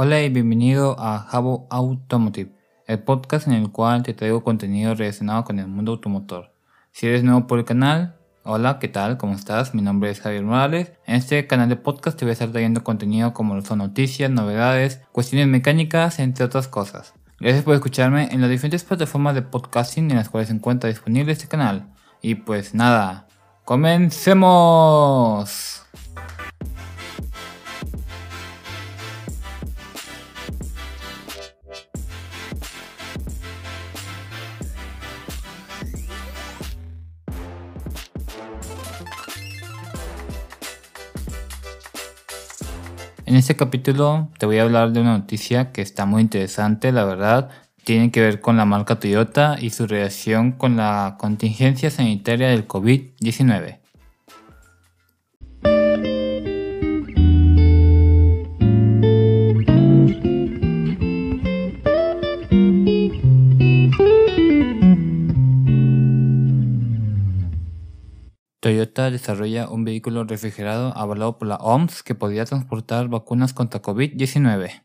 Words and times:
Hola 0.00 0.22
y 0.22 0.28
bienvenido 0.28 0.94
a 0.96 1.18
Jabo 1.18 1.66
Automotive, 1.70 2.52
el 2.86 3.00
podcast 3.00 3.48
en 3.48 3.54
el 3.54 3.72
cual 3.72 4.04
te 4.04 4.14
traigo 4.14 4.44
contenido 4.44 4.94
relacionado 4.94 5.42
con 5.42 5.58
el 5.58 5.66
mundo 5.66 5.90
automotor. 5.90 6.52
Si 6.92 7.08
eres 7.08 7.24
nuevo 7.24 7.48
por 7.48 7.58
el 7.58 7.64
canal, 7.64 8.16
hola, 8.44 8.78
¿qué 8.78 8.86
tal? 8.86 9.18
¿Cómo 9.18 9.34
estás? 9.34 9.74
Mi 9.74 9.82
nombre 9.82 10.10
es 10.10 10.20
Javier 10.20 10.44
Morales. 10.44 10.92
En 11.04 11.16
este 11.16 11.48
canal 11.48 11.68
de 11.68 11.74
podcast 11.74 12.16
te 12.16 12.24
voy 12.24 12.30
a 12.30 12.34
estar 12.34 12.52
trayendo 12.52 12.84
contenido 12.84 13.34
como 13.34 13.60
son 13.62 13.78
noticias, 13.78 14.30
novedades, 14.30 15.00
cuestiones 15.10 15.48
mecánicas, 15.48 16.20
entre 16.20 16.44
otras 16.44 16.68
cosas. 16.68 17.14
Gracias 17.40 17.64
por 17.64 17.74
escucharme 17.74 18.28
en 18.30 18.40
las 18.40 18.50
diferentes 18.50 18.84
plataformas 18.84 19.34
de 19.34 19.42
podcasting 19.42 20.12
en 20.12 20.18
las 20.18 20.28
cuales 20.28 20.46
se 20.46 20.54
encuentra 20.54 20.88
disponible 20.88 21.32
este 21.32 21.48
canal. 21.48 21.92
Y 22.22 22.36
pues 22.36 22.72
nada, 22.72 23.26
comencemos. 23.64 24.28
En 43.28 43.36
este 43.36 43.56
capítulo 43.56 44.30
te 44.38 44.46
voy 44.46 44.56
a 44.56 44.62
hablar 44.62 44.92
de 44.92 45.02
una 45.02 45.18
noticia 45.18 45.70
que 45.70 45.82
está 45.82 46.06
muy 46.06 46.22
interesante, 46.22 46.92
la 46.92 47.04
verdad. 47.04 47.50
Tiene 47.84 48.10
que 48.10 48.22
ver 48.22 48.40
con 48.40 48.56
la 48.56 48.64
marca 48.64 48.98
Toyota 48.98 49.58
y 49.60 49.68
su 49.68 49.86
relación 49.86 50.52
con 50.52 50.78
la 50.78 51.16
contingencia 51.18 51.90
sanitaria 51.90 52.48
del 52.48 52.66
COVID-19. 52.66 53.80
Toyota 68.68 69.10
desarrolla 69.10 69.70
un 69.70 69.84
vehículo 69.84 70.24
refrigerado 70.24 70.94
avalado 70.94 71.38
por 71.38 71.48
la 71.48 71.56
OMS 71.56 72.02
que 72.02 72.14
podría 72.14 72.44
transportar 72.44 73.08
vacunas 73.08 73.54
contra 73.54 73.80
COVID-19. 73.80 74.84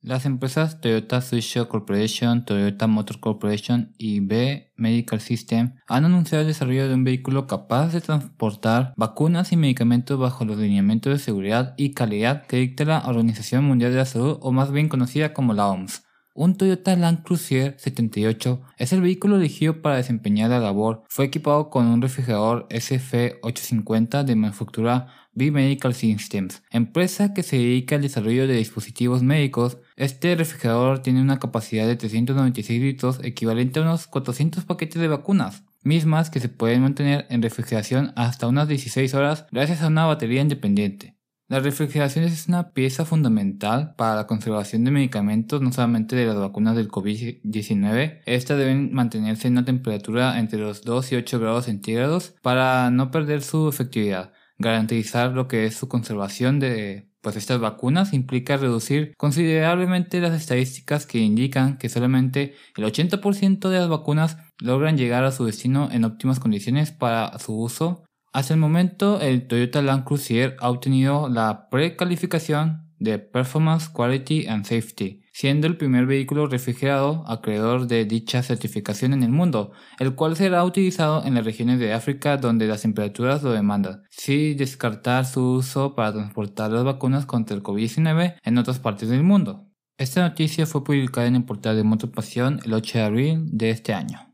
Las 0.00 0.26
empresas 0.26 0.80
Toyota 0.80 1.20
Tsusho 1.20 1.68
Corporation, 1.68 2.44
Toyota 2.44 2.88
Motor 2.88 3.20
Corporation 3.20 3.94
y 3.96 4.18
B 4.18 4.72
Medical 4.74 5.20
System 5.20 5.74
han 5.86 6.04
anunciado 6.04 6.42
el 6.42 6.48
desarrollo 6.48 6.88
de 6.88 6.94
un 6.94 7.04
vehículo 7.04 7.46
capaz 7.46 7.92
de 7.92 8.00
transportar 8.00 8.92
vacunas 8.96 9.52
y 9.52 9.56
medicamentos 9.56 10.18
bajo 10.18 10.44
los 10.44 10.58
lineamientos 10.58 11.12
de 11.12 11.20
seguridad 11.20 11.74
y 11.76 11.94
calidad 11.94 12.44
que 12.46 12.56
dicta 12.56 12.84
la 12.84 13.06
Organización 13.06 13.62
Mundial 13.62 13.92
de 13.92 13.98
la 13.98 14.04
Salud 14.04 14.38
o 14.40 14.50
más 14.50 14.72
bien 14.72 14.88
conocida 14.88 15.32
como 15.32 15.54
la 15.54 15.68
OMS. 15.68 16.05
Un 16.38 16.54
Toyota 16.54 16.94
Land 16.94 17.22
Cruiser 17.22 17.76
78 17.78 18.60
es 18.76 18.92
el 18.92 19.00
vehículo 19.00 19.36
elegido 19.36 19.80
para 19.80 19.96
desempeñar 19.96 20.50
la 20.50 20.60
labor. 20.60 21.02
Fue 21.08 21.24
equipado 21.24 21.70
con 21.70 21.86
un 21.86 22.02
refrigerador 22.02 22.68
SF850 22.68 24.22
de 24.22 24.36
manufactura 24.36 25.08
B-Medical 25.32 25.94
Systems, 25.94 26.62
empresa 26.70 27.32
que 27.32 27.42
se 27.42 27.56
dedica 27.56 27.96
al 27.96 28.02
desarrollo 28.02 28.46
de 28.46 28.52
dispositivos 28.52 29.22
médicos. 29.22 29.78
Este 29.96 30.36
refrigerador 30.36 30.98
tiene 30.98 31.22
una 31.22 31.38
capacidad 31.38 31.86
de 31.86 31.96
396 31.96 32.82
litros 32.82 33.18
equivalente 33.22 33.80
a 33.80 33.84
unos 33.84 34.06
400 34.06 34.66
paquetes 34.66 35.00
de 35.00 35.08
vacunas 35.08 35.62
mismas 35.86 36.28
que 36.28 36.40
se 36.40 36.48
pueden 36.50 36.82
mantener 36.82 37.26
en 37.30 37.40
refrigeración 37.40 38.12
hasta 38.16 38.48
unas 38.48 38.68
16 38.68 39.14
horas 39.14 39.46
gracias 39.52 39.80
a 39.82 39.86
una 39.86 40.04
batería 40.04 40.42
independiente. 40.42 41.15
La 41.48 41.60
refrigeración 41.60 42.24
es 42.24 42.48
una 42.48 42.70
pieza 42.72 43.04
fundamental 43.04 43.94
para 43.96 44.16
la 44.16 44.26
conservación 44.26 44.82
de 44.82 44.90
medicamentos, 44.90 45.62
no 45.62 45.70
solamente 45.70 46.16
de 46.16 46.26
las 46.26 46.36
vacunas 46.36 46.74
del 46.74 46.88
COVID-19. 46.88 48.22
Estas 48.26 48.58
deben 48.58 48.92
mantenerse 48.92 49.46
en 49.46 49.54
una 49.54 49.64
temperatura 49.64 50.40
entre 50.40 50.58
los 50.58 50.82
2 50.82 51.12
y 51.12 51.14
8 51.14 51.38
grados 51.38 51.66
centígrados 51.66 52.34
para 52.42 52.90
no 52.90 53.12
perder 53.12 53.42
su 53.42 53.68
efectividad. 53.68 54.32
Garantizar 54.58 55.32
lo 55.32 55.46
que 55.46 55.66
es 55.66 55.76
su 55.76 55.86
conservación 55.86 56.58
de 56.58 57.10
pues 57.20 57.34
estas 57.36 57.58
vacunas 57.58 58.12
implica 58.12 58.56
reducir 58.56 59.12
considerablemente 59.16 60.20
las 60.20 60.32
estadísticas 60.40 61.06
que 61.06 61.18
indican 61.18 61.76
que 61.76 61.88
solamente 61.88 62.54
el 62.76 62.84
80% 62.84 63.68
de 63.68 63.80
las 63.80 63.88
vacunas 63.88 64.38
logran 64.60 64.96
llegar 64.96 65.24
a 65.24 65.32
su 65.32 65.44
destino 65.44 65.88
en 65.90 66.04
óptimas 66.04 66.38
condiciones 66.38 66.92
para 66.92 67.36
su 67.40 67.60
uso 67.60 68.05
hasta 68.36 68.52
el 68.52 68.60
momento, 68.60 69.18
el 69.22 69.46
Toyota 69.46 69.80
Land 69.80 70.04
Cruiser 70.04 70.58
ha 70.60 70.68
obtenido 70.68 71.30
la 71.30 71.70
precalificación 71.70 72.92
de 72.98 73.18
Performance, 73.18 73.88
Quality 73.88 74.46
and 74.46 74.66
Safety, 74.66 75.22
siendo 75.32 75.66
el 75.66 75.78
primer 75.78 76.04
vehículo 76.04 76.46
refrigerado 76.46 77.24
acreedor 77.28 77.86
de 77.86 78.04
dicha 78.04 78.42
certificación 78.42 79.14
en 79.14 79.22
el 79.22 79.30
mundo, 79.30 79.72
el 79.98 80.14
cual 80.14 80.36
será 80.36 80.64
utilizado 80.64 81.24
en 81.24 81.32
las 81.32 81.46
regiones 81.46 81.78
de 81.78 81.94
África 81.94 82.36
donde 82.36 82.66
las 82.66 82.82
temperaturas 82.82 83.42
lo 83.42 83.52
demandan, 83.52 84.02
sin 84.10 84.58
descartar 84.58 85.24
su 85.24 85.52
uso 85.52 85.94
para 85.94 86.12
transportar 86.12 86.70
las 86.70 86.84
vacunas 86.84 87.24
contra 87.24 87.56
el 87.56 87.62
COVID-19 87.62 88.34
en 88.44 88.58
otras 88.58 88.78
partes 88.80 89.08
del 89.08 89.22
mundo. 89.22 89.66
Esta 89.96 90.20
noticia 90.20 90.66
fue 90.66 90.84
publicada 90.84 91.26
en 91.26 91.36
el 91.36 91.44
portal 91.46 91.74
de 91.74 91.84
Motopasión 91.84 92.60
el 92.66 92.74
8 92.74 92.98
de 92.98 93.04
abril 93.04 93.44
de 93.50 93.70
este 93.70 93.94
año. 93.94 94.25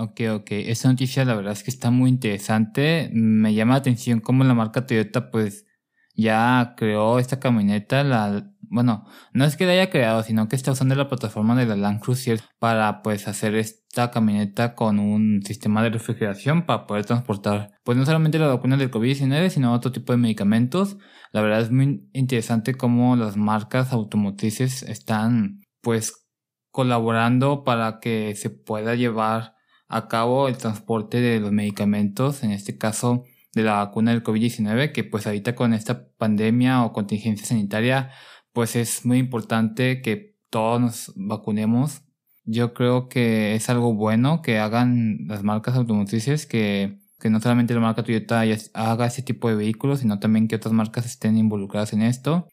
Ok, 0.00 0.22
ok. 0.32 0.48
Esta 0.52 0.88
noticia 0.88 1.26
la 1.26 1.34
verdad 1.34 1.52
es 1.52 1.62
que 1.62 1.70
está 1.70 1.90
muy 1.90 2.08
interesante. 2.08 3.10
Me 3.12 3.52
llama 3.52 3.74
la 3.74 3.80
atención 3.80 4.20
cómo 4.20 4.44
la 4.44 4.54
marca 4.54 4.86
Toyota 4.86 5.30
pues 5.30 5.66
ya 6.14 6.74
creó 6.78 7.18
esta 7.18 7.38
camioneta. 7.38 8.02
La, 8.02 8.50
bueno, 8.62 9.04
no 9.34 9.44
es 9.44 9.56
que 9.56 9.66
la 9.66 9.72
haya 9.72 9.90
creado, 9.90 10.22
sino 10.22 10.48
que 10.48 10.56
está 10.56 10.72
usando 10.72 10.94
la 10.94 11.08
plataforma 11.08 11.54
de 11.54 11.66
la 11.66 11.76
Land 11.76 12.00
Cruiser 12.00 12.40
para 12.58 13.02
pues 13.02 13.28
hacer 13.28 13.54
esta 13.56 14.10
camioneta 14.10 14.74
con 14.74 14.98
un 14.98 15.42
sistema 15.42 15.82
de 15.82 15.90
refrigeración 15.90 16.64
para 16.64 16.86
poder 16.86 17.04
transportar 17.04 17.72
pues 17.84 17.98
no 17.98 18.06
solamente 18.06 18.38
la 18.38 18.46
vacuna 18.46 18.78
del 18.78 18.90
COVID-19, 18.90 19.50
sino 19.50 19.74
otro 19.74 19.92
tipo 19.92 20.14
de 20.14 20.18
medicamentos. 20.18 20.96
La 21.30 21.42
verdad 21.42 21.60
es 21.60 21.70
muy 21.70 22.08
interesante 22.14 22.74
cómo 22.74 23.16
las 23.16 23.36
marcas 23.36 23.92
automotrices 23.92 24.82
están 24.82 25.60
pues 25.82 26.26
colaborando 26.70 27.64
para 27.64 28.00
que 28.00 28.34
se 28.34 28.48
pueda 28.48 28.94
llevar 28.94 29.59
a 29.90 30.06
cabo 30.06 30.48
el 30.48 30.56
transporte 30.56 31.20
de 31.20 31.40
los 31.40 31.50
medicamentos, 31.50 32.44
en 32.44 32.52
este 32.52 32.78
caso 32.78 33.24
de 33.52 33.64
la 33.64 33.84
vacuna 33.84 34.12
del 34.12 34.22
COVID-19, 34.22 34.92
que 34.92 35.02
pues 35.02 35.26
ahorita 35.26 35.56
con 35.56 35.74
esta 35.74 36.08
pandemia 36.16 36.84
o 36.84 36.92
contingencia 36.92 37.44
sanitaria, 37.44 38.10
pues 38.52 38.76
es 38.76 39.04
muy 39.04 39.18
importante 39.18 40.00
que 40.00 40.36
todos 40.48 40.80
nos 40.80 41.12
vacunemos. 41.16 42.02
Yo 42.44 42.72
creo 42.72 43.08
que 43.08 43.56
es 43.56 43.68
algo 43.68 43.92
bueno 43.92 44.42
que 44.42 44.60
hagan 44.60 45.26
las 45.26 45.42
marcas 45.42 45.74
automotrices, 45.74 46.46
que, 46.46 47.00
que 47.18 47.28
no 47.28 47.40
solamente 47.40 47.74
la 47.74 47.80
marca 47.80 48.04
Toyota 48.04 48.44
haga 48.74 49.06
ese 49.06 49.22
tipo 49.22 49.48
de 49.48 49.56
vehículos, 49.56 50.00
sino 50.00 50.20
también 50.20 50.46
que 50.46 50.56
otras 50.56 50.72
marcas 50.72 51.04
estén 51.04 51.36
involucradas 51.36 51.92
en 51.92 52.02
esto, 52.02 52.46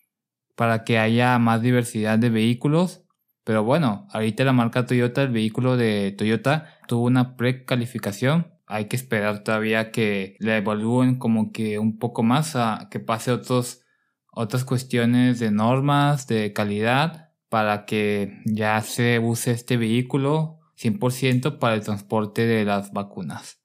para 0.56 0.84
que 0.84 0.98
haya 0.98 1.38
más 1.38 1.62
diversidad 1.62 2.18
de 2.18 2.32
vehículos 2.32 3.07
pero 3.48 3.64
bueno, 3.64 4.10
ahorita 4.12 4.44
la 4.44 4.52
marca 4.52 4.86
Toyota, 4.86 5.24
el 5.24 5.30
vehículo 5.30 5.78
de 5.78 6.12
Toyota, 6.12 6.68
tuvo 6.86 7.06
una 7.06 7.38
precalificación. 7.38 8.52
Hay 8.66 8.90
que 8.90 8.98
esperar 8.98 9.46
todavía 9.46 9.90
que 9.90 10.36
la 10.40 10.58
evalúen 10.58 11.18
como 11.18 11.54
que 11.54 11.80
un 11.80 11.98
poco 11.98 12.24
más, 12.24 12.58
a 12.58 12.90
que 12.92 13.00
pase 13.00 13.32
otros, 13.32 13.84
otras 14.34 14.66
cuestiones 14.66 15.40
de 15.40 15.52
normas, 15.52 16.28
de 16.28 16.52
calidad, 16.52 17.30
para 17.48 17.86
que 17.86 18.42
ya 18.44 18.82
se 18.82 19.18
use 19.20 19.52
este 19.52 19.78
vehículo 19.78 20.60
100% 20.78 21.58
para 21.58 21.76
el 21.76 21.86
transporte 21.86 22.46
de 22.46 22.66
las 22.66 22.92
vacunas. 22.92 23.62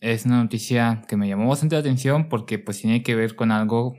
Es 0.00 0.26
una 0.26 0.42
noticia 0.42 1.04
que 1.08 1.16
me 1.16 1.26
llamó 1.26 1.48
bastante 1.48 1.76
la 1.76 1.80
atención 1.80 2.28
porque 2.28 2.58
pues 2.58 2.82
tiene 2.82 3.02
que 3.02 3.14
ver 3.14 3.34
con 3.34 3.50
algo 3.50 3.96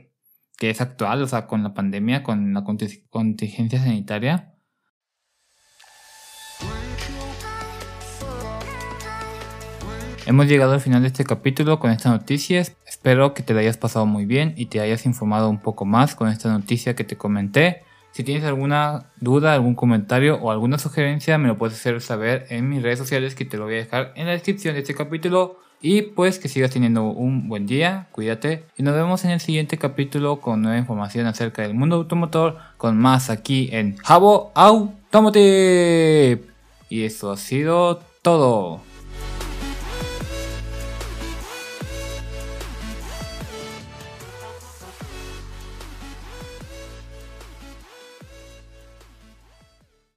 que 0.58 0.70
es 0.70 0.80
actual, 0.80 1.22
o 1.22 1.26
sea, 1.26 1.48
con 1.48 1.64
la 1.64 1.74
pandemia, 1.74 2.22
con 2.22 2.54
la 2.54 2.62
contingencia 2.62 3.80
sanitaria 3.80 4.53
Hemos 10.26 10.46
llegado 10.46 10.72
al 10.72 10.80
final 10.80 11.02
de 11.02 11.08
este 11.08 11.22
capítulo 11.24 11.78
con 11.78 11.90
estas 11.90 12.10
noticias. 12.10 12.74
Espero 12.86 13.34
que 13.34 13.42
te 13.42 13.52
hayas 13.58 13.76
pasado 13.76 14.06
muy 14.06 14.24
bien 14.24 14.54
y 14.56 14.66
te 14.66 14.80
hayas 14.80 15.04
informado 15.04 15.50
un 15.50 15.58
poco 15.60 15.84
más 15.84 16.14
con 16.14 16.28
esta 16.28 16.50
noticia 16.50 16.96
que 16.96 17.04
te 17.04 17.18
comenté. 17.18 17.82
Si 18.12 18.24
tienes 18.24 18.44
alguna 18.44 19.10
duda, 19.20 19.52
algún 19.52 19.74
comentario 19.74 20.36
o 20.36 20.50
alguna 20.50 20.78
sugerencia, 20.78 21.36
me 21.36 21.48
lo 21.48 21.58
puedes 21.58 21.76
hacer 21.76 22.00
saber 22.00 22.46
en 22.48 22.70
mis 22.70 22.82
redes 22.82 22.98
sociales 22.98 23.34
que 23.34 23.44
te 23.44 23.58
lo 23.58 23.64
voy 23.64 23.74
a 23.74 23.78
dejar 23.78 24.14
en 24.16 24.24
la 24.24 24.32
descripción 24.32 24.72
de 24.74 24.80
este 24.80 24.94
capítulo. 24.94 25.58
Y 25.82 26.00
pues 26.00 26.38
que 26.38 26.48
sigas 26.48 26.70
teniendo 26.70 27.04
un 27.04 27.50
buen 27.50 27.66
día, 27.66 28.08
cuídate 28.10 28.64
y 28.78 28.82
nos 28.82 28.94
vemos 28.94 29.22
en 29.26 29.32
el 29.32 29.40
siguiente 29.40 29.76
capítulo 29.76 30.40
con 30.40 30.62
nueva 30.62 30.78
información 30.78 31.26
acerca 31.26 31.60
del 31.60 31.74
mundo 31.74 31.96
automotor, 31.96 32.56
con 32.78 32.96
más 32.96 33.28
aquí 33.28 33.68
en 33.72 33.98
Jabo 33.98 34.52
Automotive. 34.54 36.40
Y 36.88 37.02
eso 37.02 37.30
ha 37.30 37.36
sido 37.36 38.00
todo. 38.22 38.93